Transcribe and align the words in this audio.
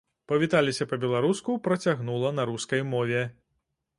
Павіталася 0.29 0.85
па-беларуску, 0.93 1.57
працягнула 1.69 2.33
на 2.39 2.47
рускай 2.53 2.81
мове. 2.95 3.21